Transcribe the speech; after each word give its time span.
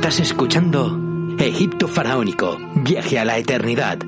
Estás 0.00 0.20
escuchando 0.20 0.98
Egipto 1.38 1.86
Faraónico, 1.86 2.56
Viaje 2.76 3.18
a 3.18 3.24
la 3.26 3.36
Eternidad, 3.36 3.98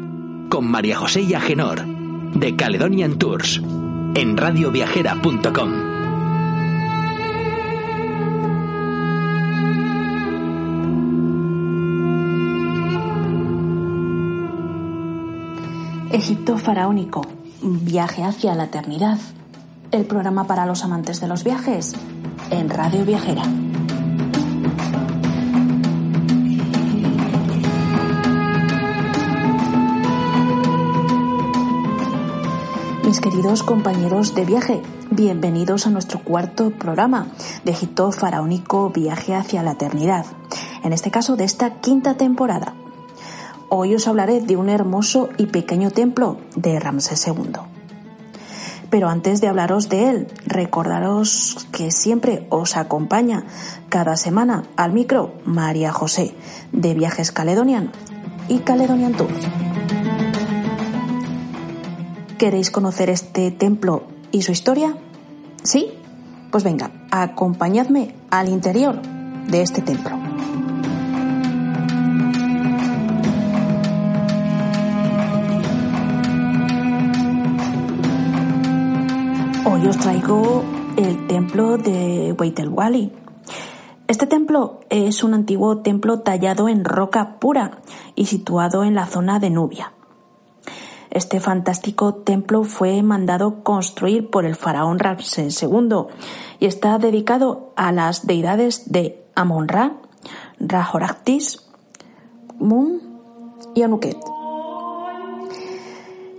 con 0.49 0.67
María 0.67 0.97
José 0.97 1.21
y 1.21 1.35
Agenor, 1.35 1.85
de 1.85 2.57
Caledonian 2.57 3.19
Tours, 3.19 3.61
en 4.15 4.39
radioviajera.com. 4.39 5.73
Egipto 16.11 16.57
Faraónico, 16.57 17.21
Viaje 17.61 18.25
hacia 18.25 18.55
la 18.55 18.65
Eternidad, 18.65 19.19
el 19.91 20.07
programa 20.07 20.47
para 20.47 20.65
los 20.65 20.85
amantes 20.85 21.21
de 21.21 21.29
los 21.29 21.45
viajes, 21.45 21.95
en 22.51 22.71
Radio 22.71 23.05
Viajera. 23.05 23.45
Mis 33.13 33.21
queridos 33.21 33.63
compañeros 33.63 34.35
de 34.35 34.47
viaje, 34.47 34.81
bienvenidos 35.11 35.87
a 35.87 35.91
nuestro 35.91 36.21
cuarto 36.21 36.71
programa 36.71 37.27
de 37.63 37.73
Egipto 37.73 38.11
Faraónico 38.11 38.89
Viaje 38.89 39.35
hacia 39.35 39.63
la 39.63 39.73
Eternidad, 39.73 40.25
en 40.83 40.95
este 40.95 41.11
caso 41.11 41.37
de 41.37 41.45
esta 41.45 41.75
quinta 41.81 42.17
temporada. 42.17 42.73
Hoy 43.69 43.95
os 43.95 44.09
hablaré 44.09 44.41
de 44.41 44.57
un 44.57 44.71
hermoso 44.71 45.29
y 45.37 45.45
pequeño 45.45 45.91
templo 45.91 46.39
de 46.57 46.81
Ramsés 46.81 47.27
II. 47.27 47.53
Pero 48.89 49.11
antes 49.11 49.43
de 49.43 49.49
hablaros 49.49 49.91
de 49.91 50.09
él, 50.09 50.29
recordaros 50.47 51.67
que 51.71 51.91
siempre 51.91 52.47
os 52.49 52.79
acompaña 52.79 53.45
cada 53.91 54.17
semana 54.17 54.63
al 54.75 54.95
micro 54.95 55.35
María 55.45 55.93
José 55.93 56.35
de 56.73 56.95
Viajes 56.95 57.31
Caledonian 57.31 57.93
y 58.49 58.61
Caledonian 58.61 59.13
Tours. 59.13 59.62
¿Queréis 62.43 62.73
conocer 62.73 63.09
este 63.09 63.53
templo 63.53 64.03
y 64.33 64.43
su 64.43 64.51
historia? 64.51 64.97
¿Sí? 65.63 65.93
Pues 66.51 66.65
venga, 66.65 66.91
acompañadme 67.13 68.17
al 68.33 68.49
interior 68.49 69.01
de 69.47 69.63
este 69.63 69.81
templo. 69.81 70.17
Hoy 79.65 79.87
os 79.87 79.99
traigo 79.99 80.65
el 80.97 81.29
templo 81.29 81.79
de 81.79 82.35
Wali. 82.69 83.13
Este 84.09 84.27
templo 84.27 84.81
es 84.91 85.23
un 85.23 85.35
antiguo 85.35 85.79
templo 85.79 86.23
tallado 86.23 86.69
en 86.69 86.85
roca 86.85 87.39
pura 87.39 87.83
y 88.17 88.27
situado 88.27 88.83
en 88.83 88.97
la 88.97 89.07
zona 89.07 89.39
de 89.39 89.51
Nubia. 89.51 89.93
Este 91.13 91.41
fantástico 91.41 92.15
templo 92.15 92.65
fue 92.65 93.03
mandado 93.03 93.63
construir 93.63 94.31
por 94.31 94.47
el 94.47 94.57
faraón 94.57 94.99
Ramsés 94.99 95.63
II 95.63 96.07
y 96.59 96.65
está 96.65 96.97
dedicado 96.99 97.75
a 97.77 97.93
las 97.93 98.27
deidades 98.27 98.91
de 98.91 99.23
Amon-Ra, 99.35 99.99
Ra-Horactis, 100.59 101.67
Mun 102.59 103.03
y 103.75 103.83
Anuket. 103.83 104.17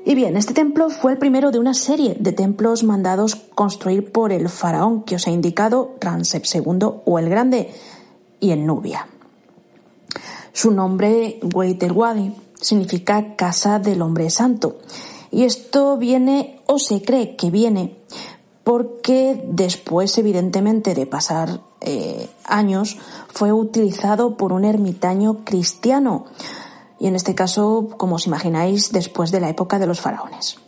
Y 0.05 0.16
bien, 0.16 0.35
este 0.38 0.55
templo 0.55 0.89
fue 0.89 1.11
el 1.11 1.19
primero 1.19 1.51
de 1.51 1.59
una 1.59 1.75
serie 1.75 2.17
de 2.19 2.33
templos 2.33 2.83
mandados 2.83 3.35
construir 3.35 4.11
por 4.11 4.31
el 4.31 4.49
faraón 4.49 5.03
que 5.03 5.16
os 5.16 5.27
he 5.27 5.31
indicado, 5.31 5.95
Ramsés 6.01 6.56
II 6.56 6.88
o 7.06 7.19
el 7.19 7.29
Grande, 7.29 7.72
y 8.39 8.51
en 8.51 8.66
Nubia. 8.66 9.07
Su 10.51 10.72
nombre, 10.72 11.39
Wadi, 11.53 11.78
significa 12.63 13.35
casa 13.35 13.78
del 13.78 14.01
hombre 14.01 14.29
santo. 14.29 14.79
Y 15.29 15.44
esto 15.44 15.97
viene 15.97 16.62
o 16.66 16.79
se 16.79 17.01
cree 17.01 17.35
que 17.35 17.51
viene 17.51 17.97
porque 18.63 19.44
después, 19.46 20.18
evidentemente, 20.18 20.96
de 20.96 21.06
pasar 21.06 21.62
eh, 21.81 22.29
años, 22.46 22.97
fue 23.28 23.51
utilizado 23.51 24.38
por 24.38 24.53
un 24.53 24.63
ermitaño 24.63 25.44
cristiano. 25.44 26.25
Y 27.00 27.07
en 27.07 27.16
este 27.16 27.35
caso, 27.35 27.90
como 27.97 28.16
os 28.16 28.25
imagináis, 28.25 28.91
después 28.91 29.31
de 29.31 29.41
la 29.41 29.50
época 29.50 29.80
de 29.80 29.88
los 29.88 30.00
faraones. 30.00 30.62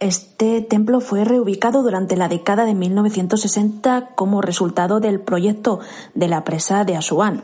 Este 0.00 0.62
templo 0.62 1.00
fue 1.00 1.24
reubicado 1.24 1.82
durante 1.82 2.16
la 2.16 2.28
década 2.28 2.64
de 2.64 2.74
1960 2.74 4.10
como 4.14 4.40
resultado 4.40 5.00
del 5.00 5.18
proyecto 5.18 5.80
de 6.14 6.28
la 6.28 6.44
presa 6.44 6.84
de 6.84 6.94
Asuán, 6.94 7.42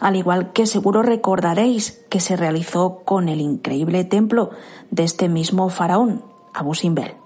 al 0.00 0.16
igual 0.16 0.52
que 0.52 0.64
seguro 0.64 1.02
recordaréis 1.02 2.02
que 2.08 2.20
se 2.20 2.36
realizó 2.36 3.00
con 3.04 3.28
el 3.28 3.42
increíble 3.42 4.04
templo 4.04 4.48
de 4.90 5.04
este 5.04 5.28
mismo 5.28 5.68
faraón, 5.68 6.24
Abu 6.54 6.74
Simbel. 6.74 7.16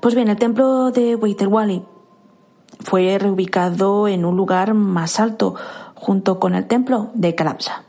Pues 0.00 0.14
bien, 0.14 0.28
el 0.28 0.36
templo 0.36 0.92
de 0.92 1.16
Wali 1.16 1.84
fue 2.80 3.18
reubicado 3.18 4.06
en 4.06 4.26
un 4.26 4.36
lugar 4.36 4.74
más 4.74 5.18
alto, 5.18 5.56
junto 5.96 6.38
con 6.38 6.54
el 6.54 6.68
templo 6.68 7.10
de 7.14 7.34
Kalabsa. 7.34 7.82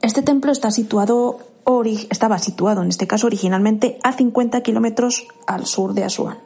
Este 0.00 0.22
templo 0.22 0.52
está 0.52 0.70
situado 0.70 1.49
estaba 2.10 2.38
situado, 2.38 2.82
en 2.82 2.88
este 2.88 3.06
caso 3.06 3.26
originalmente, 3.26 3.98
a 4.02 4.12
50 4.12 4.60
kilómetros 4.62 5.26
al 5.46 5.66
sur 5.66 5.94
de 5.94 6.04
Asuán. 6.04 6.38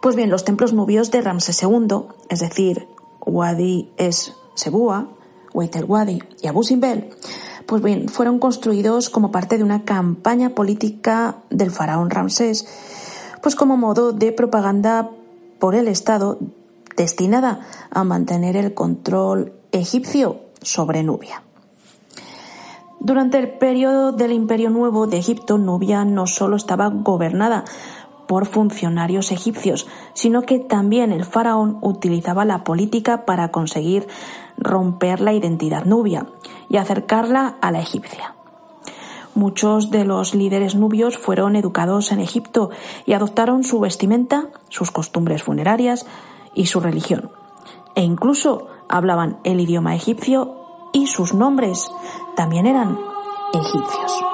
Pues 0.00 0.16
bien, 0.16 0.30
los 0.30 0.44
templos 0.44 0.72
nubios 0.72 1.10
de 1.10 1.22
Ramsés 1.22 1.62
II, 1.62 2.06
es 2.28 2.40
decir, 2.40 2.88
Wadi 3.24 3.90
es 3.96 4.34
Sebúa, 4.54 5.08
Weitel 5.52 5.84
Wadi 5.84 6.22
y 6.42 6.46
Abu 6.46 6.62
Simbel, 6.62 7.10
pues 7.66 7.82
bien, 7.82 8.08
fueron 8.08 8.38
construidos 8.38 9.08
como 9.08 9.32
parte 9.32 9.56
de 9.56 9.64
una 9.64 9.84
campaña 9.84 10.50
política 10.50 11.38
del 11.50 11.70
faraón 11.70 12.10
Ramsés, 12.10 12.66
pues 13.42 13.56
como 13.56 13.76
modo 13.76 14.12
de 14.12 14.32
propaganda 14.32 15.10
por 15.58 15.74
el 15.74 15.88
Estado 15.88 16.38
destinada 16.96 17.60
a 17.90 18.04
mantener 18.04 18.56
el 18.56 18.74
control 18.74 19.54
egipcio 19.72 20.40
sobre 20.60 21.02
Nubia. 21.02 21.42
Durante 23.04 23.38
el 23.38 23.50
periodo 23.50 24.12
del 24.12 24.32
Imperio 24.32 24.70
Nuevo 24.70 25.06
de 25.06 25.18
Egipto, 25.18 25.58
Nubia 25.58 26.06
no 26.06 26.26
solo 26.26 26.56
estaba 26.56 26.88
gobernada 26.88 27.64
por 28.26 28.46
funcionarios 28.46 29.30
egipcios, 29.30 29.86
sino 30.14 30.40
que 30.40 30.58
también 30.58 31.12
el 31.12 31.26
faraón 31.26 31.76
utilizaba 31.82 32.46
la 32.46 32.64
política 32.64 33.26
para 33.26 33.50
conseguir 33.50 34.08
romper 34.56 35.20
la 35.20 35.34
identidad 35.34 35.84
nubia 35.84 36.28
y 36.70 36.78
acercarla 36.78 37.58
a 37.60 37.70
la 37.70 37.80
egipcia. 37.80 38.36
Muchos 39.34 39.90
de 39.90 40.06
los 40.06 40.34
líderes 40.34 40.74
nubios 40.74 41.18
fueron 41.18 41.56
educados 41.56 42.10
en 42.10 42.20
Egipto 42.20 42.70
y 43.04 43.12
adoptaron 43.12 43.64
su 43.64 43.80
vestimenta, 43.80 44.48
sus 44.70 44.90
costumbres 44.90 45.42
funerarias 45.42 46.06
y 46.54 46.66
su 46.66 46.80
religión. 46.80 47.30
E 47.96 48.00
incluso 48.00 48.68
hablaban 48.88 49.40
el 49.44 49.60
idioma 49.60 49.94
egipcio 49.94 50.63
y 50.94 51.08
sus 51.08 51.34
nombres 51.34 51.90
también 52.36 52.64
eran 52.64 52.98
egipcios. 53.52 54.24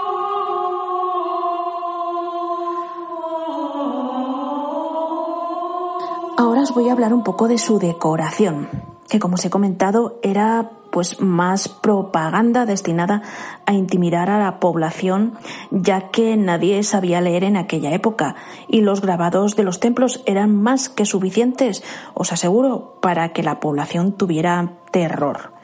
Ahora 6.37 6.63
os 6.63 6.73
voy 6.73 6.89
a 6.89 6.93
hablar 6.93 7.13
un 7.13 7.25
poco 7.25 7.49
de 7.49 7.59
su 7.59 7.79
decoración, 7.79 8.69
que 9.09 9.19
como 9.19 9.35
os 9.35 9.45
he 9.45 9.51
comentado 9.51 10.19
era 10.23 10.71
pues 10.91 11.21
más 11.21 11.69
propaganda 11.69 12.67
destinada 12.67 13.23
a 13.65 13.73
intimidar 13.73 14.29
a 14.29 14.39
la 14.39 14.59
población, 14.59 15.35
ya 15.71 16.11
que 16.11 16.37
nadie 16.37 16.83
sabía 16.83 17.21
leer 17.21 17.45
en 17.45 17.57
aquella 17.57 17.93
época 17.93 18.35
y 18.69 18.81
los 18.81 19.01
grabados 19.01 19.57
de 19.57 19.63
los 19.63 19.81
templos 19.81 20.23
eran 20.27 20.61
más 20.61 20.89
que 20.89 21.05
suficientes, 21.05 21.83
os 22.15 22.33
aseguro, 22.33 22.97
para 23.01 23.33
que 23.33 23.43
la 23.43 23.61
población 23.61 24.13
tuviera 24.13 24.73
terror. 24.91 25.60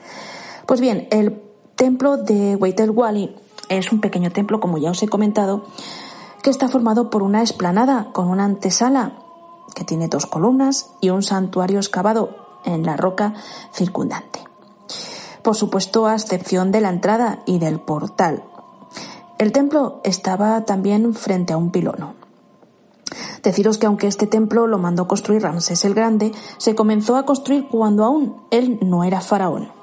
Pues 0.66 0.80
bien, 0.80 1.06
el 1.12 1.40
templo 1.76 2.16
de 2.16 2.56
Weitel 2.56 2.90
Wali 2.90 3.36
es 3.68 3.92
un 3.92 4.00
pequeño 4.00 4.32
templo, 4.32 4.58
como 4.58 4.78
ya 4.78 4.90
os 4.90 5.02
he 5.02 5.08
comentado, 5.08 5.64
que 6.42 6.50
está 6.50 6.68
formado 6.68 7.08
por 7.08 7.22
una 7.22 7.42
esplanada 7.42 8.10
con 8.12 8.28
una 8.28 8.44
antesala 8.44 9.12
que 9.76 9.84
tiene 9.84 10.08
dos 10.08 10.26
columnas 10.26 10.90
y 11.00 11.10
un 11.10 11.22
santuario 11.22 11.78
excavado 11.78 12.36
en 12.64 12.84
la 12.84 12.96
roca 12.96 13.34
circundante. 13.72 14.40
Por 15.42 15.54
supuesto, 15.54 16.06
a 16.06 16.14
excepción 16.14 16.72
de 16.72 16.80
la 16.80 16.88
entrada 16.88 17.42
y 17.46 17.60
del 17.60 17.78
portal. 17.78 18.42
El 19.38 19.52
templo 19.52 20.00
estaba 20.02 20.64
también 20.64 21.14
frente 21.14 21.52
a 21.52 21.58
un 21.58 21.70
pilono. 21.70 22.14
Deciros 23.44 23.78
que 23.78 23.86
aunque 23.86 24.08
este 24.08 24.26
templo 24.26 24.66
lo 24.66 24.78
mandó 24.78 25.06
construir 25.06 25.42
Ramsés 25.42 25.84
el 25.84 25.94
Grande, 25.94 26.32
se 26.58 26.74
comenzó 26.74 27.14
a 27.14 27.24
construir 27.24 27.68
cuando 27.68 28.04
aún 28.04 28.42
él 28.50 28.80
no 28.82 29.04
era 29.04 29.20
faraón. 29.20 29.75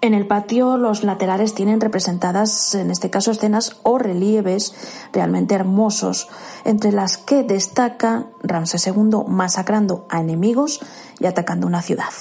En 0.00 0.14
el 0.14 0.28
patio 0.28 0.76
los 0.76 1.02
laterales 1.02 1.54
tienen 1.54 1.80
representadas, 1.80 2.74
en 2.76 2.92
este 2.92 3.10
caso, 3.10 3.32
escenas 3.32 3.80
o 3.82 3.98
relieves 3.98 4.72
realmente 5.12 5.56
hermosos, 5.56 6.28
entre 6.64 6.92
las 6.92 7.18
que 7.18 7.42
destaca 7.42 8.26
Ramsés 8.44 8.86
II 8.86 9.24
masacrando 9.26 10.06
a 10.08 10.20
enemigos 10.20 10.80
y 11.18 11.26
atacando 11.26 11.66
una 11.66 11.82
ciudad. 11.82 12.12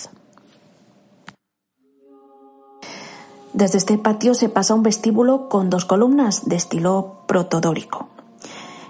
Desde 3.53 3.77
este 3.77 3.97
patio 4.00 4.33
se 4.33 4.50
pasa 4.50 4.73
un 4.73 4.83
vestíbulo 4.83 5.47
con 5.47 5.69
dos 5.69 5.85
columnas 5.85 6.47
de 6.47 6.56
estilo 6.56 7.23
protodórico. 7.27 8.07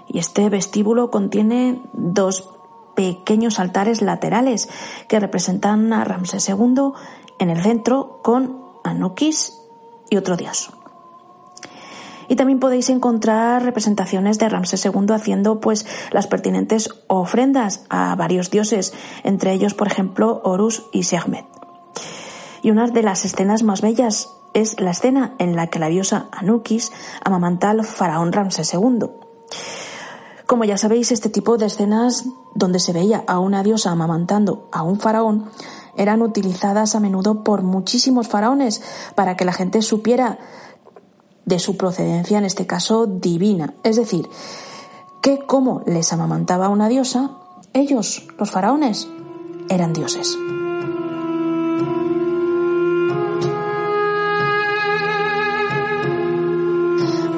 Y 0.08 0.18
este 0.18 0.48
vestíbulo 0.48 1.10
contiene 1.10 1.82
dos 1.92 2.48
pequeños 2.96 3.60
altares 3.60 4.00
laterales 4.00 4.68
que 5.08 5.20
representan 5.20 5.92
a 5.92 6.04
Ramsés 6.04 6.48
II 6.48 6.92
en 7.38 7.50
el 7.50 7.62
centro 7.62 8.20
con 8.22 8.67
Anukis 8.90 9.58
y 10.10 10.16
otro 10.16 10.36
dios. 10.36 10.70
Y 12.28 12.36
también 12.36 12.60
podéis 12.60 12.90
encontrar 12.90 13.64
representaciones 13.64 14.38
de 14.38 14.48
Ramsés 14.48 14.84
II 14.84 15.14
haciendo 15.14 15.60
pues 15.60 15.86
las 16.12 16.26
pertinentes 16.26 16.90
ofrendas 17.06 17.84
a 17.88 18.14
varios 18.16 18.50
dioses, 18.50 18.92
entre 19.24 19.52
ellos 19.52 19.74
por 19.74 19.86
ejemplo 19.86 20.42
Horus 20.44 20.84
y 20.92 21.04
Sekhmet. 21.04 21.46
Y 22.62 22.70
una 22.70 22.86
de 22.86 23.02
las 23.02 23.24
escenas 23.24 23.62
más 23.62 23.80
bellas 23.80 24.28
es 24.52 24.78
la 24.80 24.90
escena 24.90 25.34
en 25.38 25.56
la 25.56 25.68
que 25.68 25.78
la 25.78 25.88
diosa 25.88 26.28
Anukis 26.32 26.92
amamanta 27.24 27.70
al 27.70 27.84
faraón 27.84 28.32
Ramsés 28.32 28.74
II. 28.74 29.08
Como 30.46 30.64
ya 30.64 30.78
sabéis, 30.78 31.12
este 31.12 31.28
tipo 31.28 31.58
de 31.58 31.66
escenas 31.66 32.26
donde 32.54 32.80
se 32.80 32.92
veía 32.92 33.22
a 33.26 33.38
una 33.38 33.62
diosa 33.62 33.90
amamantando 33.90 34.68
a 34.72 34.82
un 34.82 34.98
faraón 34.98 35.50
eran 35.98 36.22
utilizadas 36.22 36.94
a 36.94 37.00
menudo 37.00 37.44
por 37.44 37.62
muchísimos 37.62 38.28
faraones 38.28 38.80
para 39.14 39.36
que 39.36 39.44
la 39.44 39.52
gente 39.52 39.82
supiera 39.82 40.38
de 41.44 41.58
su 41.58 41.76
procedencia, 41.76 42.38
en 42.38 42.44
este 42.44 42.66
caso 42.66 43.06
divina. 43.06 43.74
Es 43.82 43.96
decir, 43.96 44.28
que 45.22 45.38
como 45.38 45.82
les 45.86 46.12
amamantaba 46.12 46.68
una 46.68 46.88
diosa, 46.88 47.32
ellos, 47.72 48.26
los 48.38 48.50
faraones, 48.50 49.08
eran 49.68 49.92
dioses. 49.92 50.36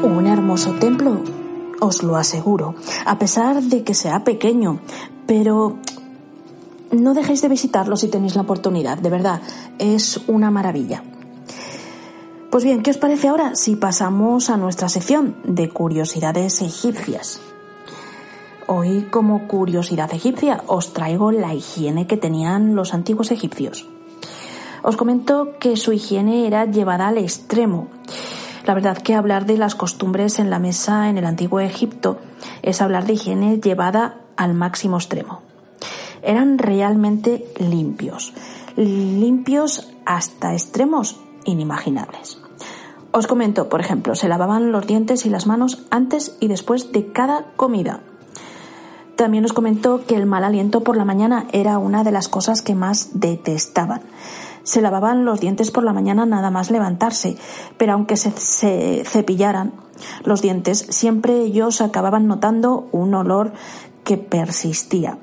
Un 0.02 0.26
hermoso 0.26 0.72
templo 0.74 1.22
os 1.80 2.02
lo 2.02 2.16
aseguro, 2.16 2.74
a 3.06 3.18
pesar 3.18 3.62
de 3.62 3.82
que 3.84 3.94
sea 3.94 4.22
pequeño, 4.22 4.80
pero 5.26 5.78
no 6.90 7.14
dejéis 7.14 7.42
de 7.42 7.48
visitarlo 7.48 7.96
si 7.96 8.08
tenéis 8.08 8.34
la 8.34 8.42
oportunidad, 8.42 8.98
de 8.98 9.10
verdad, 9.10 9.40
es 9.78 10.20
una 10.26 10.50
maravilla. 10.50 11.02
Pues 12.50 12.64
bien, 12.64 12.82
¿qué 12.82 12.90
os 12.90 12.98
parece 12.98 13.28
ahora 13.28 13.54
si 13.54 13.76
pasamos 13.76 14.50
a 14.50 14.56
nuestra 14.56 14.88
sección 14.88 15.36
de 15.44 15.68
curiosidades 15.68 16.62
egipcias? 16.62 17.40
Hoy 18.66 19.08
como 19.10 19.46
curiosidad 19.48 20.12
egipcia 20.12 20.62
os 20.66 20.92
traigo 20.92 21.32
la 21.32 21.54
higiene 21.54 22.06
que 22.06 22.16
tenían 22.16 22.74
los 22.74 22.94
antiguos 22.94 23.30
egipcios. 23.30 23.88
Os 24.82 24.96
comento 24.96 25.58
que 25.58 25.76
su 25.76 25.92
higiene 25.92 26.46
era 26.46 26.64
llevada 26.64 27.08
al 27.08 27.18
extremo 27.18 27.88
la 28.70 28.74
verdad 28.74 28.98
que 28.98 29.14
hablar 29.14 29.46
de 29.46 29.56
las 29.56 29.74
costumbres 29.74 30.38
en 30.38 30.50
la 30.50 30.58
mesa 30.58 31.08
en 31.08 31.18
el 31.18 31.26
antiguo 31.26 31.60
Egipto 31.60 32.18
es 32.62 32.80
hablar 32.82 33.06
de 33.06 33.14
higiene 33.14 33.58
llevada 33.58 34.20
al 34.36 34.54
máximo 34.54 34.98
extremo. 34.98 35.49
Eran 36.22 36.58
realmente 36.58 37.44
limpios, 37.58 38.32
limpios 38.76 39.92
hasta 40.04 40.52
extremos 40.52 41.20
inimaginables. 41.44 42.40
Os 43.12 43.26
comento, 43.26 43.68
por 43.68 43.80
ejemplo, 43.80 44.14
se 44.14 44.28
lavaban 44.28 44.70
los 44.70 44.86
dientes 44.86 45.26
y 45.26 45.30
las 45.30 45.46
manos 45.46 45.84
antes 45.90 46.36
y 46.38 46.46
después 46.46 46.92
de 46.92 47.12
cada 47.12 47.52
comida. 47.56 48.00
También 49.16 49.44
os 49.44 49.52
comento 49.52 50.06
que 50.06 50.16
el 50.16 50.26
mal 50.26 50.44
aliento 50.44 50.82
por 50.82 50.96
la 50.96 51.04
mañana 51.04 51.46
era 51.52 51.78
una 51.78 52.04
de 52.04 52.12
las 52.12 52.28
cosas 52.28 52.62
que 52.62 52.74
más 52.74 53.20
detestaban. 53.20 54.02
Se 54.62 54.80
lavaban 54.80 55.24
los 55.24 55.40
dientes 55.40 55.70
por 55.70 55.84
la 55.84 55.92
mañana 55.92 56.24
nada 56.24 56.50
más 56.50 56.70
levantarse, 56.70 57.36
pero 57.76 57.94
aunque 57.94 58.16
se, 58.16 59.04
cepillaran 59.04 59.72
los 60.24 60.40
dientes, 60.40 60.86
siempre 60.90 61.40
ellos 61.40 61.80
acababan 61.80 62.28
notando 62.28 62.88
un 62.92 63.14
olor 63.14 63.52
que 64.04 64.16
persistía. 64.16 65.18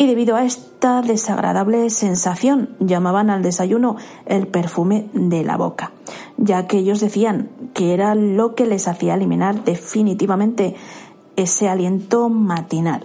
Y 0.00 0.06
debido 0.06 0.34
a 0.34 0.46
esta 0.46 1.02
desagradable 1.02 1.90
sensación, 1.90 2.70
llamaban 2.80 3.28
al 3.28 3.42
desayuno 3.42 3.96
el 4.24 4.46
perfume 4.46 5.10
de 5.12 5.44
la 5.44 5.58
boca, 5.58 5.92
ya 6.38 6.66
que 6.66 6.78
ellos 6.78 7.00
decían 7.00 7.50
que 7.74 7.92
era 7.92 8.14
lo 8.14 8.54
que 8.54 8.64
les 8.64 8.88
hacía 8.88 9.12
eliminar 9.12 9.62
definitivamente 9.62 10.74
ese 11.36 11.68
aliento 11.68 12.30
matinal. 12.30 13.04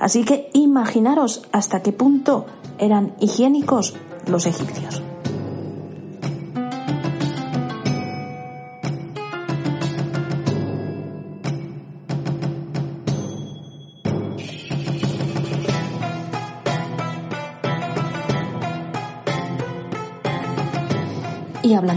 Así 0.00 0.24
que 0.24 0.50
imaginaros 0.52 1.46
hasta 1.52 1.80
qué 1.80 1.92
punto 1.92 2.46
eran 2.76 3.14
higiénicos 3.20 3.94
los 4.26 4.44
egipcios. 4.46 5.00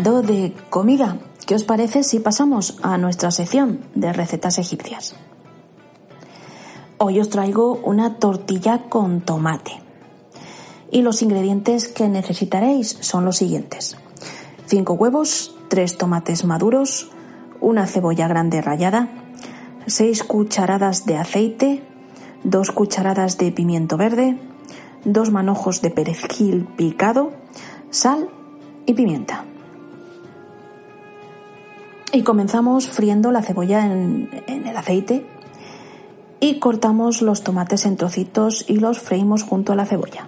De 0.06 0.54
comida, 0.70 1.18
¿qué 1.48 1.56
os 1.56 1.64
parece 1.64 2.04
si 2.04 2.20
pasamos 2.20 2.78
a 2.84 2.96
nuestra 3.00 3.32
sección 3.32 3.80
de 3.96 4.14
recetas 4.14 4.60
egipcias? 4.60 5.16
Hoy 7.00 7.20
os 7.20 7.32
traigo 7.32 7.80
una 7.84 8.20
tortilla 8.20 8.84
con 8.88 9.22
tomate. 9.22 9.82
Y 10.92 11.02
los 11.02 11.24
ingredientes 11.24 11.88
que 11.88 12.08
necesitaréis 12.08 13.00
son 13.02 13.26
los 13.26 13.38
siguientes. 13.38 13.98
5 14.68 14.94
huevos, 14.94 15.56
3 15.70 15.98
tomates 15.98 16.46
maduros, 16.46 17.10
una 17.60 17.88
cebolla 17.88 18.28
grande 18.28 18.62
rallada, 18.62 19.10
6 19.88 20.24
cucharadas 20.24 21.08
de 21.08 21.18
aceite, 21.18 21.84
2 22.44 22.72
cucharadas 22.72 23.40
de 23.40 23.52
pimiento 23.52 23.98
verde, 23.98 24.38
2 25.04 25.32
manojos 25.32 25.82
de 25.82 25.90
perejil 25.90 26.68
picado, 26.78 27.34
sal 27.90 28.30
y 28.86 28.94
pimienta. 28.94 29.46
Y 32.12 32.24
comenzamos 32.24 32.88
friendo 32.88 33.32
la 33.32 33.42
cebolla 33.42 33.86
en, 33.86 34.30
el 34.48 34.78
aceite 34.78 35.26
y 36.40 36.60
cortamos 36.60 37.22
los 37.22 37.44
tomates 37.44 37.86
en 37.86 37.98
trocitos 37.98 38.66
y 38.68 38.78
los 38.78 39.00
freímos 39.00 39.44
junto 39.44 39.74
a 39.74 39.76
la 39.76 39.86
cebolla. 39.86 40.28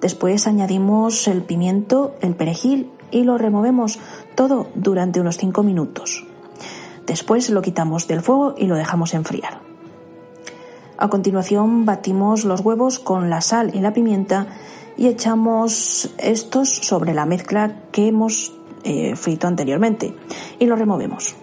Después 0.00 0.46
añadimos 0.46 1.28
el 1.28 1.42
pimiento, 1.42 2.14
el 2.22 2.34
perejil 2.34 2.90
y 3.10 3.24
lo 3.24 3.38
removemos 3.38 3.98
todo 4.34 4.68
durante 4.74 5.20
unos 5.20 5.36
5 5.36 5.62
minutos. 5.62 6.26
Después 7.06 7.50
lo 7.50 7.60
quitamos 7.60 8.06
del 8.08 8.22
fuego 8.22 8.54
y 8.56 8.66
lo 8.66 8.76
dejamos 8.76 9.14
enfriar. 9.14 9.60
A 10.96 11.08
continuación 11.08 11.86
batimos 11.86 12.44
los 12.44 12.60
huevos 12.60 12.98
con 12.98 13.30
la 13.30 13.40
sal 13.40 13.74
y 13.74 13.80
la 13.80 13.92
pimienta 13.92 14.46
y 14.96 15.06
echamos 15.06 16.10
estos 16.18 16.68
sobre 16.68 17.14
la 17.14 17.24
mezcla 17.24 17.74
que 17.90 18.08
hemos 18.08 18.52
eh, 18.84 19.16
frito 19.16 19.46
anteriormente 19.46 20.14
y 20.58 20.66
lo 20.66 20.76
removemos. 20.76 21.34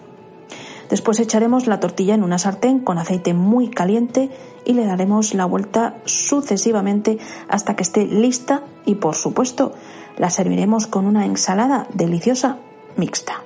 Después 0.90 1.20
echaremos 1.20 1.66
la 1.66 1.80
tortilla 1.80 2.14
en 2.14 2.22
una 2.22 2.38
sartén 2.38 2.80
con 2.80 2.98
aceite 2.98 3.34
muy 3.34 3.68
caliente 3.68 4.30
y 4.64 4.72
le 4.72 4.86
daremos 4.86 5.34
la 5.34 5.44
vuelta 5.44 5.96
sucesivamente 6.04 7.18
hasta 7.48 7.76
que 7.76 7.82
esté 7.82 8.06
lista 8.06 8.62
y 8.86 8.94
por 8.94 9.14
supuesto 9.14 9.74
la 10.16 10.30
serviremos 10.30 10.86
con 10.86 11.06
una 11.06 11.26
ensalada 11.26 11.86
deliciosa 11.92 12.58
mixta. 12.96 13.42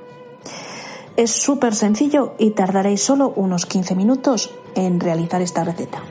Es 1.16 1.32
súper 1.32 1.74
sencillo 1.74 2.34
y 2.38 2.50
tardaréis 2.50 3.02
solo 3.02 3.32
unos 3.36 3.66
15 3.66 3.94
minutos 3.94 4.50
en 4.74 5.00
realizar 5.00 5.42
esta 5.42 5.64
receta. 5.64 6.02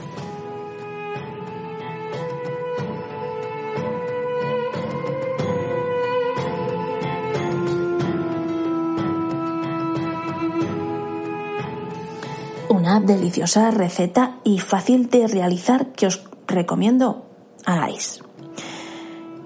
Deliciosa 12.99 13.71
receta 13.71 14.37
y 14.43 14.59
fácil 14.59 15.09
de 15.09 15.27
realizar 15.27 15.87
que 15.93 16.07
os 16.07 16.23
recomiendo 16.47 17.25
hagáis. 17.65 18.21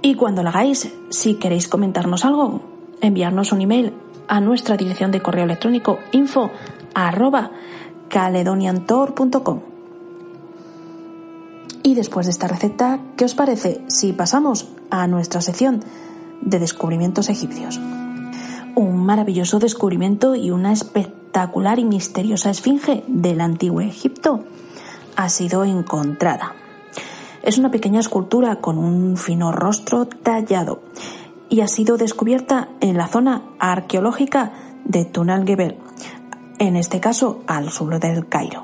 Y 0.02 0.16
cuando 0.16 0.44
la 0.44 0.50
hagáis, 0.50 0.92
si 1.10 1.36
queréis 1.36 1.68
comentarnos 1.68 2.26
algo, 2.26 2.62
enviarnos 3.02 3.52
un 3.52 3.62
email 3.62 3.94
a 4.28 4.40
nuestra 4.40 4.78
dirección 4.78 5.12
de 5.12 5.22
correo 5.22 5.46
electrónico 5.46 6.00
info 6.12 6.52
caledoniantor.com. 8.10 9.60
Y 11.84 11.94
después 11.94 12.26
de 12.26 12.32
esta 12.32 12.48
receta, 12.48 13.00
¿qué 13.16 13.26
os 13.26 13.36
parece 13.36 13.82
si 13.88 14.14
pasamos 14.14 14.68
a 14.90 15.08
nuestra 15.08 15.42
sección 15.42 15.84
de 16.42 16.60
descubrimientos 16.60 17.30
egipcios? 17.30 17.80
un 18.76 19.06
maravilloso 19.06 19.60
descubrimiento 19.60 20.36
y 20.36 20.52
una 20.52 20.74
espectacular 20.74 21.25
y 21.78 21.84
misteriosa 21.84 22.50
esfinge 22.50 23.04
del 23.08 23.42
antiguo 23.42 23.82
Egipto 23.82 24.46
ha 25.18 25.28
sido 25.28 25.66
encontrada. 25.66 26.56
Es 27.44 27.58
una 27.58 27.72
pequeña 27.72 28.00
escultura 28.00 28.62
con 28.62 28.78
un 28.78 29.18
fino 29.18 29.52
rostro 29.52 30.06
tallado 30.08 30.82
y 31.50 31.60
ha 31.60 31.68
sido 31.68 31.98
descubierta 31.98 32.70
en 32.80 32.96
la 32.96 33.08
zona 33.08 33.44
arqueológica 33.60 34.54
de 34.86 35.04
Tunal 35.04 35.46
Gebel, 35.46 35.78
en 36.58 36.78
este 36.78 37.02
caso 37.02 37.44
al 37.48 37.70
sur 37.70 38.00
del 38.00 38.30
Cairo. 38.30 38.64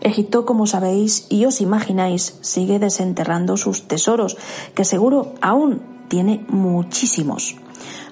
Egipto, 0.00 0.46
como 0.46 0.66
sabéis 0.66 1.26
y 1.30 1.46
os 1.46 1.60
imagináis, 1.60 2.38
sigue 2.42 2.78
desenterrando 2.78 3.56
sus 3.56 3.88
tesoros, 3.88 4.38
que 4.74 4.84
seguro 4.84 5.34
aún 5.42 5.82
tiene 6.08 6.44
muchísimos. 6.48 7.56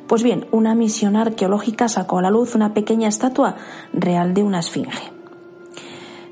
Pues 0.08 0.22
bien, 0.22 0.46
una 0.52 0.74
misión 0.74 1.16
arqueológica 1.16 1.86
sacó 1.86 2.18
a 2.18 2.22
la 2.22 2.30
luz 2.30 2.54
una 2.54 2.72
pequeña 2.72 3.08
estatua 3.08 3.56
real 3.92 4.32
de 4.32 4.42
una 4.42 4.60
esfinge. 4.60 5.12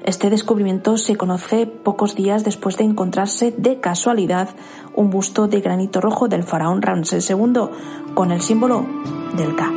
Este 0.02 0.30
descubrimiento 0.30 0.96
se 0.96 1.16
conoce 1.16 1.66
pocos 1.66 2.14
días 2.14 2.42
después 2.42 2.78
de 2.78 2.84
encontrarse 2.84 3.52
de 3.56 3.78
casualidad 3.78 4.48
un 4.94 5.10
busto 5.10 5.46
de 5.46 5.60
granito 5.60 6.00
rojo 6.00 6.26
del 6.26 6.42
faraón 6.42 6.80
Ramsés 6.80 7.28
II 7.28 7.68
con 8.14 8.32
el 8.32 8.40
símbolo 8.40 8.86
del 9.36 9.54
Ka. 9.54 9.70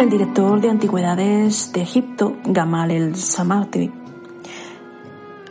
El 0.00 0.10
director 0.10 0.60
de 0.60 0.70
antigüedades 0.70 1.72
de 1.72 1.82
Egipto, 1.82 2.36
Gamal 2.44 2.90
el 2.90 3.14
Samarti, 3.14 3.92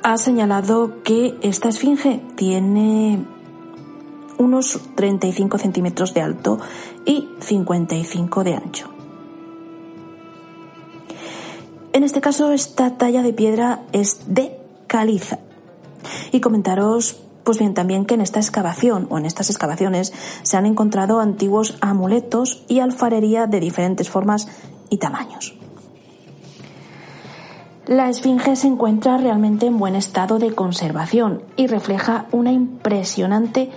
ha 0.03 0.17
señalado 0.17 1.01
que 1.03 1.37
esta 1.41 1.69
esfinge 1.69 2.21
tiene 2.35 3.25
unos 4.37 4.79
35 4.95 5.57
centímetros 5.57 6.13
de 6.13 6.21
alto 6.21 6.59
y 7.05 7.29
55 7.39 8.43
de 8.43 8.53
ancho. 8.53 8.89
En 11.93 12.03
este 12.03 12.21
caso, 12.21 12.51
esta 12.51 12.97
talla 12.97 13.23
de 13.23 13.33
piedra 13.33 13.83
es 13.93 14.21
de 14.27 14.59
caliza. 14.87 15.39
Y 16.31 16.41
comentaros 16.41 17.23
pues 17.43 17.59
bien, 17.59 17.73
también 17.73 18.05
que 18.05 18.13
en 18.13 18.21
esta 18.21 18.39
excavación 18.39 19.07
o 19.09 19.17
en 19.17 19.25
estas 19.25 19.49
excavaciones 19.49 20.13
se 20.43 20.57
han 20.57 20.65
encontrado 20.65 21.19
antiguos 21.19 21.77
amuletos 21.81 22.63
y 22.69 22.79
alfarería 22.79 23.47
de 23.47 23.59
diferentes 23.59 24.09
formas 24.09 24.47
y 24.89 24.97
tamaños. 24.97 25.53
La 27.85 28.07
esfinge 28.07 28.55
se 28.55 28.67
encuentra 28.67 29.17
realmente 29.17 29.65
en 29.65 29.77
buen 29.77 29.95
estado 29.95 30.39
de 30.39 30.55
conservación 30.55 31.41
y 31.57 31.67
refleja 31.67 32.27
una 32.31 32.53
impresionante 32.53 33.71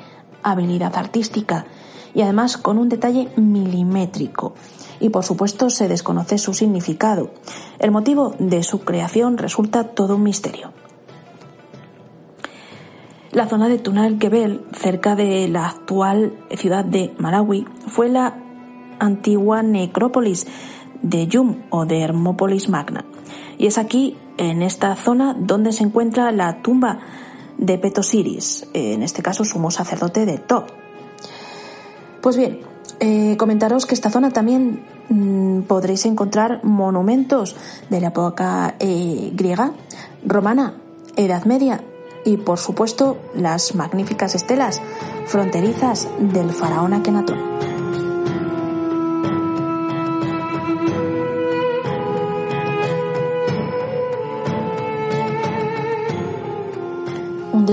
habilidad 0.45 0.95
artística 0.95 1.67
y 2.15 2.23
además 2.23 2.57
con 2.57 2.79
un 2.79 2.89
detalle 2.89 3.29
milimétrico. 3.37 4.55
Y 5.01 5.09
por 5.09 5.25
supuesto 5.25 5.71
se 5.71 5.89
desconoce 5.89 6.39
su 6.39 6.55
significado. 6.55 7.33
El 7.81 7.91
motivo 7.91 8.37
de 8.39 8.63
su 8.63 8.85
creación 8.85 9.39
resulta 9.39 9.83
todo 9.83 10.15
un 10.15 10.23
misterio. 10.23 10.73
La 13.33 13.49
zona 13.49 13.69
de 13.69 13.79
Tunal 13.79 14.19
Gebel, 14.21 14.65
cerca 14.73 15.17
de 15.17 15.49
la 15.49 15.67
actual 15.67 16.39
ciudad 16.57 16.85
de 16.85 17.13
Malawi, 17.19 17.67
fue 17.89 18.09
la 18.09 18.39
antigua 19.01 19.65
necrópolis 19.65 20.47
de 21.03 21.27
Yum 21.27 21.65
o 21.71 21.87
de 21.87 22.03
Hermópolis 22.03 22.69
Magna. 22.69 23.05
Y 23.59 23.67
es 23.67 23.79
aquí, 23.79 24.17
en 24.37 24.63
esta 24.63 24.95
zona, 24.97 25.35
donde 25.39 25.73
se 25.73 25.85
encuentra 25.85 26.31
la 26.33 26.63
tumba 26.63 27.01
de 27.59 27.79
Petosiris, 27.79 28.67
en 28.75 29.03
este 29.03 29.23
caso 29.23 29.45
sumo 29.45 29.71
sacerdote 29.71 30.27
de 30.27 30.39
To. 30.39 30.67
Pues 32.21 32.37
bien, 32.37 32.61
eh, 33.01 33.37
comentaros 33.37 33.87
que 33.87 33.95
esta 33.95 34.11
zona 34.11 34.31
también 34.31 34.85
mm, 35.09 35.63
podréis 35.63 36.07
encontrar 36.07 36.65
monumentos 36.65 37.57
de 37.91 38.01
la 38.01 38.09
época 38.09 38.75
eh, 38.79 39.31
griega, 39.35 39.73
romana, 40.25 40.75
Edad 41.17 41.45
Media 41.45 41.83
y 42.25 42.39
por 42.39 42.59
supuesto 42.59 43.19
las 43.35 43.75
magníficas 43.75 44.35
estelas 44.35 44.81
fronterizas 45.27 46.09
del 46.19 46.51
faraón 46.51 46.95
Akenatón. 46.95 47.76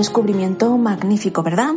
Descubrimiento 0.04 0.76
magnífico, 0.76 1.42
¿verdad? 1.42 1.72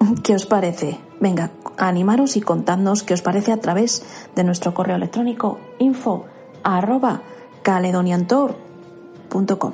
¿Qué 0.24 0.34
os 0.34 0.46
parece? 0.46 0.98
Venga, 1.20 1.52
animaros 1.76 2.36
y 2.36 2.40
contadnos 2.40 3.04
qué 3.04 3.14
os 3.14 3.22
parece 3.22 3.52
a 3.52 3.60
través 3.60 4.02
de 4.34 4.42
nuestro 4.42 4.74
correo 4.74 4.96
electrónico 4.96 5.60
info 5.78 6.24
arroba 6.64 7.22
caledoniantor.com. 7.62 9.72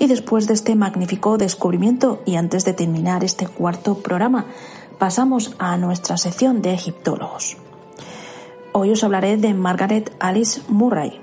Y 0.00 0.08
después 0.08 0.48
de 0.48 0.54
este 0.54 0.74
magnífico 0.74 1.38
descubrimiento 1.38 2.20
y 2.26 2.34
antes 2.34 2.64
de 2.64 2.72
terminar 2.72 3.22
este 3.22 3.46
cuarto 3.46 3.98
programa, 3.98 4.46
pasamos 4.98 5.54
a 5.60 5.76
nuestra 5.76 6.16
sección 6.16 6.62
de 6.62 6.74
egiptólogos. 6.74 7.58
Hoy 8.72 8.90
os 8.90 9.04
hablaré 9.04 9.36
de 9.36 9.54
Margaret 9.54 10.12
Alice 10.18 10.62
Murray, 10.66 11.20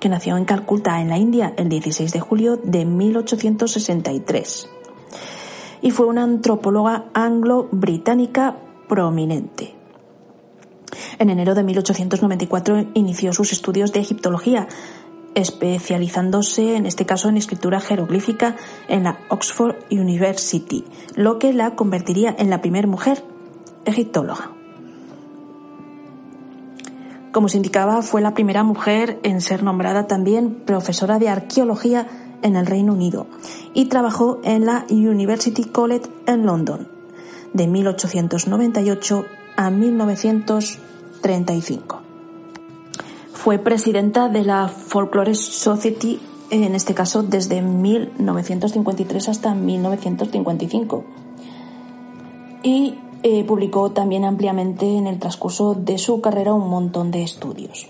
que 0.00 0.08
nació 0.08 0.36
en 0.36 0.44
Calcuta, 0.44 1.00
en 1.00 1.08
la 1.08 1.18
India, 1.18 1.54
el 1.56 1.68
16 1.68 2.12
de 2.12 2.20
julio 2.20 2.56
de 2.56 2.84
1863 2.84 4.70
y 5.82 5.90
fue 5.90 6.06
una 6.06 6.24
antropóloga 6.24 7.06
anglo-británica 7.14 8.56
prominente. 8.88 9.74
En 11.18 11.30
enero 11.30 11.54
de 11.54 11.62
1894 11.62 12.88
inició 12.94 13.32
sus 13.32 13.52
estudios 13.52 13.92
de 13.92 14.00
egiptología 14.00 14.68
especializándose 15.34 16.76
en 16.76 16.86
este 16.86 17.04
caso 17.04 17.28
en 17.28 17.36
escritura 17.36 17.78
jeroglífica 17.78 18.56
en 18.88 19.04
la 19.04 19.18
Oxford 19.28 19.76
University, 19.90 20.84
lo 21.14 21.38
que 21.38 21.52
la 21.52 21.74
convertiría 21.74 22.34
en 22.38 22.48
la 22.48 22.62
primera 22.62 22.88
mujer 22.88 23.22
egiptóloga. 23.84 24.55
Como 27.36 27.50
se 27.50 27.58
indicaba, 27.58 28.00
fue 28.00 28.22
la 28.22 28.32
primera 28.32 28.62
mujer 28.62 29.20
en 29.22 29.42
ser 29.42 29.62
nombrada 29.62 30.06
también 30.06 30.54
profesora 30.64 31.18
de 31.18 31.28
arqueología 31.28 32.06
en 32.40 32.56
el 32.56 32.64
Reino 32.64 32.94
Unido 32.94 33.26
y 33.74 33.90
trabajó 33.90 34.40
en 34.42 34.64
la 34.64 34.86
University 34.88 35.64
College 35.64 36.06
en 36.26 36.46
London 36.46 36.88
de 37.52 37.66
1898 37.66 39.26
a 39.54 39.68
1935. 39.68 42.00
Fue 43.34 43.58
presidenta 43.58 44.30
de 44.30 44.42
la 44.42 44.68
Folklore 44.68 45.34
Society, 45.34 46.18
en 46.48 46.74
este 46.74 46.94
caso 46.94 47.22
desde 47.22 47.60
1953 47.60 49.28
hasta 49.28 49.54
1955. 49.54 51.04
Y 52.62 52.94
eh, 53.22 53.44
publicó 53.44 53.90
también 53.90 54.24
ampliamente 54.24 54.96
en 54.96 55.06
el 55.06 55.18
transcurso 55.18 55.74
de 55.74 55.98
su 55.98 56.20
carrera 56.20 56.54
un 56.54 56.68
montón 56.68 57.10
de 57.10 57.22
estudios. 57.22 57.88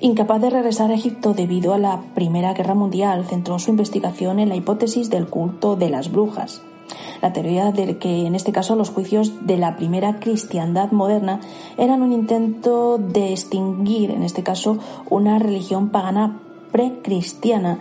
Incapaz 0.00 0.40
de 0.40 0.50
regresar 0.50 0.90
a 0.90 0.94
Egipto 0.94 1.32
debido 1.32 1.74
a 1.74 1.78
la 1.78 2.02
Primera 2.14 2.54
Guerra 2.54 2.74
Mundial, 2.74 3.24
centró 3.24 3.58
su 3.58 3.70
investigación 3.70 4.40
en 4.40 4.48
la 4.48 4.56
hipótesis 4.56 5.10
del 5.10 5.28
culto 5.28 5.76
de 5.76 5.90
las 5.90 6.10
brujas 6.10 6.62
la 7.22 7.32
teoría 7.32 7.70
de 7.70 7.98
que 7.98 8.26
en 8.26 8.34
este 8.34 8.52
caso 8.52 8.76
los 8.76 8.90
juicios 8.90 9.46
de 9.46 9.56
la 9.56 9.76
primera 9.76 10.18
cristiandad 10.18 10.90
moderna 10.92 11.40
eran 11.78 12.02
un 12.02 12.12
intento 12.12 12.98
de 12.98 13.30
extinguir, 13.30 14.10
en 14.10 14.24
este 14.24 14.42
caso, 14.42 14.78
una 15.08 15.38
religión 15.38 15.90
pagana 15.90 16.40
precristiana 16.72 17.78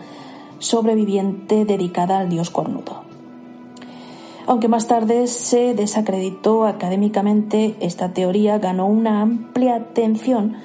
sobreviviente 0.59 1.65
dedicada 1.65 2.19
al 2.19 2.29
dios 2.29 2.51
cornudo. 2.51 3.10
Aunque 4.47 4.67
más 4.67 4.87
tarde 4.87 5.27
se 5.27 5.73
desacreditó 5.75 6.65
académicamente, 6.65 7.75
esta 7.79 8.13
teoría 8.13 8.57
ganó 8.59 8.87
una 8.87 9.21
amplia 9.21 9.75
atención 9.75 10.55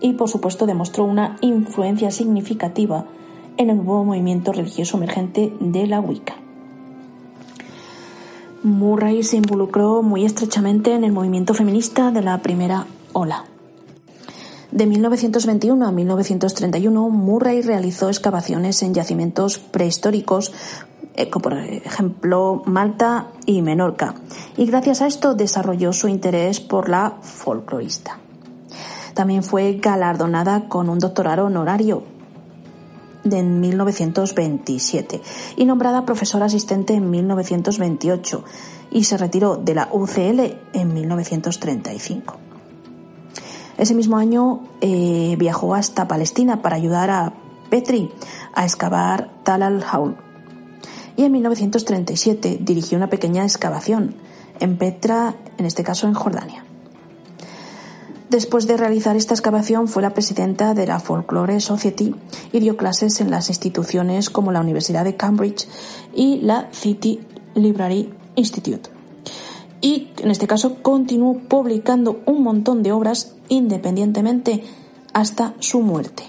y 0.00 0.14
por 0.14 0.28
supuesto 0.28 0.66
demostró 0.66 1.04
una 1.04 1.36
influencia 1.40 2.10
significativa 2.10 3.06
en 3.56 3.70
el 3.70 3.76
nuevo 3.76 4.04
movimiento 4.04 4.52
religioso 4.52 4.96
emergente 4.96 5.52
de 5.60 5.86
la 5.86 6.00
Wicca. 6.00 6.36
Murray 8.62 9.22
se 9.22 9.36
involucró 9.36 10.02
muy 10.02 10.24
estrechamente 10.24 10.94
en 10.94 11.04
el 11.04 11.12
movimiento 11.12 11.52
feminista 11.52 12.10
de 12.12 12.22
la 12.22 12.38
primera 12.42 12.86
ola. 13.12 13.44
De 14.70 14.86
1921 14.86 15.86
a 15.86 15.92
1931, 15.92 17.10
Murray 17.10 17.60
realizó 17.60 18.08
excavaciones 18.08 18.82
en 18.82 18.94
yacimientos 18.94 19.58
prehistóricos, 19.58 20.50
eh, 20.50 20.91
por 21.42 21.54
ejemplo 21.54 22.62
Malta 22.66 23.28
y 23.46 23.62
Menorca, 23.62 24.14
y 24.56 24.66
gracias 24.66 25.02
a 25.02 25.06
esto 25.06 25.34
desarrolló 25.34 25.92
su 25.92 26.08
interés 26.08 26.60
por 26.60 26.88
la 26.88 27.18
folclorista. 27.20 28.18
También 29.14 29.42
fue 29.42 29.74
galardonada 29.74 30.68
con 30.68 30.88
un 30.88 30.98
doctorado 30.98 31.44
honorario 31.46 32.02
de 33.24 33.42
1927 33.42 35.20
y 35.56 35.64
nombrada 35.64 36.04
profesora 36.04 36.46
asistente 36.46 36.94
en 36.94 37.10
1928 37.10 38.44
y 38.90 39.04
se 39.04 39.16
retiró 39.16 39.56
de 39.56 39.74
la 39.74 39.88
UCL 39.92 40.40
en 40.72 40.94
1935. 40.94 42.36
Ese 43.78 43.94
mismo 43.94 44.16
año 44.16 44.60
eh, 44.80 45.36
viajó 45.38 45.74
hasta 45.74 46.08
Palestina 46.08 46.62
para 46.62 46.76
ayudar 46.76 47.10
a 47.10 47.32
Petri 47.70 48.10
a 48.54 48.64
excavar 48.64 49.30
Tal 49.44 49.62
al-Haul. 49.62 50.16
Y 51.16 51.24
en 51.24 51.32
1937 51.32 52.58
dirigió 52.60 52.96
una 52.96 53.10
pequeña 53.10 53.44
excavación 53.44 54.14
en 54.60 54.78
Petra, 54.78 55.34
en 55.58 55.66
este 55.66 55.82
caso 55.82 56.06
en 56.06 56.14
Jordania. 56.14 56.64
Después 58.32 58.66
de 58.66 58.78
realizar 58.78 59.14
esta 59.14 59.34
excavación 59.34 59.88
fue 59.88 60.00
la 60.00 60.14
presidenta 60.14 60.72
de 60.72 60.86
la 60.86 61.00
Folklore 61.00 61.60
Society 61.60 62.14
y 62.50 62.60
dio 62.60 62.78
clases 62.78 63.20
en 63.20 63.30
las 63.30 63.50
instituciones 63.50 64.30
como 64.30 64.52
la 64.52 64.60
Universidad 64.60 65.04
de 65.04 65.16
Cambridge 65.16 65.68
y 66.14 66.40
la 66.40 66.68
City 66.72 67.20
Library 67.54 68.10
Institute. 68.36 68.88
Y 69.82 70.12
en 70.22 70.30
este 70.30 70.46
caso 70.46 70.76
continuó 70.80 71.40
publicando 71.40 72.22
un 72.24 72.42
montón 72.42 72.82
de 72.82 72.92
obras 72.92 73.34
independientemente 73.50 74.64
hasta 75.12 75.52
su 75.58 75.82
muerte. 75.82 76.22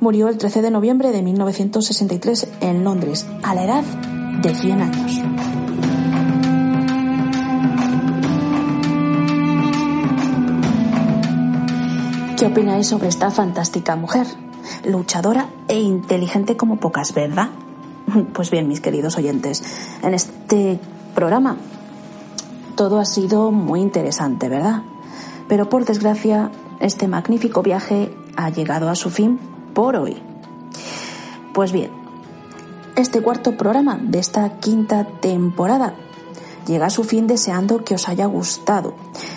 Murió 0.00 0.28
el 0.28 0.38
13 0.38 0.62
de 0.62 0.70
noviembre 0.70 1.12
de 1.12 1.20
1963 1.20 2.48
en 2.62 2.84
Londres, 2.84 3.26
a 3.42 3.54
la 3.54 3.64
edad 3.64 3.84
de 4.40 4.54
100 4.54 4.80
años. 4.80 5.20
¿Qué 12.38 12.46
opináis 12.46 12.86
sobre 12.86 13.08
esta 13.08 13.30
fantástica 13.30 13.94
mujer? 13.94 14.26
Luchadora 14.86 15.50
e 15.68 15.78
inteligente 15.78 16.56
como 16.56 16.80
pocas, 16.80 17.12
¿verdad? 17.12 17.50
Pues 18.32 18.50
bien, 18.50 18.68
mis 18.68 18.80
queridos 18.80 19.18
oyentes, 19.18 19.62
en 20.02 20.14
este 20.14 20.80
programa 21.14 21.58
todo 22.74 22.98
ha 22.98 23.04
sido 23.04 23.50
muy 23.50 23.80
interesante, 23.80 24.48
¿verdad? 24.48 24.82
Pero 25.46 25.68
por 25.68 25.84
desgracia, 25.84 26.50
este 26.80 27.06
magnífico 27.06 27.62
viaje 27.62 28.16
ha 28.36 28.48
llegado 28.48 28.88
a 28.88 28.94
su 28.94 29.10
fin 29.10 29.38
hoy. 29.80 30.16
Pues 31.52 31.72
bien, 31.72 31.90
este 32.96 33.22
cuarto 33.22 33.56
programa 33.56 33.98
de 34.00 34.18
esta 34.18 34.58
quinta 34.58 35.06
temporada 35.20 35.94
llega 36.66 36.86
a 36.86 36.90
su 36.90 37.04
fin 37.04 37.26
deseando 37.26 37.84
que 37.84 37.94
os 37.94 38.08
haya 38.08 38.26
gustado. 38.26 38.94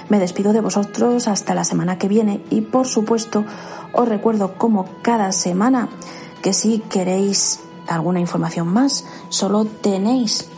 Me 0.10 0.20
despido 0.20 0.54
de 0.54 0.62
vosotros 0.62 1.28
hasta 1.28 1.56
la 1.56 1.64
semana 1.64 1.98
que 1.98 2.08
viene 2.08 2.44
y 2.50 2.62
por 2.62 2.88
supuesto 2.88 3.44
os 3.94 4.08
recuerdo 4.08 4.58
como 4.58 4.86
cada 5.02 5.32
semana 5.32 5.90
que 6.42 6.54
si 6.54 6.80
queréis 6.80 7.60
alguna 7.88 8.20
información 8.20 8.68
más 8.68 9.06
solo 9.30 9.66
tenéis 9.66 10.50